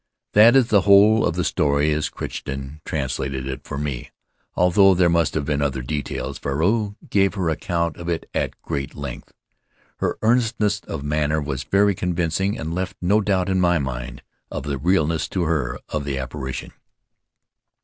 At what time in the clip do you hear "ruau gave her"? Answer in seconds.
6.57-7.49